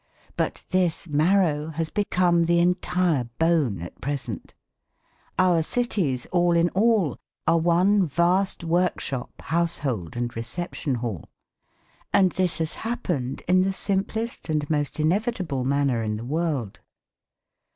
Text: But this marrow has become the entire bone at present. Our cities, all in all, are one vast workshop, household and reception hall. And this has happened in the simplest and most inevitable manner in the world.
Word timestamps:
But 0.35 0.63
this 0.71 1.07
marrow 1.07 1.67
has 1.67 1.91
become 1.91 2.45
the 2.45 2.57
entire 2.57 3.25
bone 3.37 3.79
at 3.83 4.01
present. 4.01 4.55
Our 5.37 5.61
cities, 5.61 6.25
all 6.31 6.55
in 6.55 6.69
all, 6.69 7.17
are 7.45 7.59
one 7.59 8.07
vast 8.07 8.63
workshop, 8.63 9.29
household 9.43 10.15
and 10.17 10.35
reception 10.35 10.95
hall. 10.95 11.29
And 12.11 12.31
this 12.31 12.57
has 12.57 12.73
happened 12.81 13.43
in 13.47 13.61
the 13.61 13.71
simplest 13.73 14.49
and 14.49 14.67
most 14.71 14.99
inevitable 14.99 15.63
manner 15.63 16.01
in 16.01 16.17
the 16.17 16.25
world. 16.25 16.79